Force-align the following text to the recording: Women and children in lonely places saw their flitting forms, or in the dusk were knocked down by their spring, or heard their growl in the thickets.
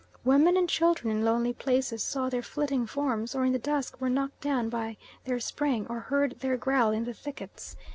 Women 0.25 0.57
and 0.57 0.67
children 0.67 1.15
in 1.15 1.23
lonely 1.23 1.53
places 1.53 2.01
saw 2.03 2.27
their 2.27 2.41
flitting 2.41 2.87
forms, 2.87 3.35
or 3.35 3.45
in 3.45 3.53
the 3.53 3.59
dusk 3.59 4.01
were 4.01 4.09
knocked 4.09 4.41
down 4.41 4.67
by 4.67 4.97
their 5.25 5.39
spring, 5.39 5.85
or 5.91 5.99
heard 5.99 6.39
their 6.39 6.57
growl 6.57 6.89
in 6.91 7.03
the 7.05 7.13
thickets. 7.13 7.75